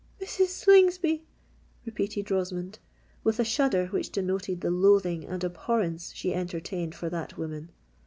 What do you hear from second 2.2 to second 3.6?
Rosamond, with a